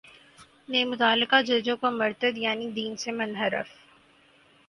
نے 0.69 0.83
متعلقہ 0.85 1.41
ججوں 1.41 1.75
کو 1.77 1.91
مرتد 1.91 2.37
یعنی 2.37 2.69
دین 2.71 2.95
سے 2.97 3.11
منحرف 3.11 3.69